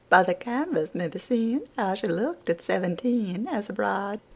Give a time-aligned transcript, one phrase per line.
[0.09, 4.19] By the canvas may be seenHow she look'd at seventeen, As a bride.